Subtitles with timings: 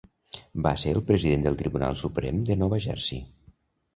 [0.67, 3.23] Va ser el president del Tribunal Suprem de Nova Jersey.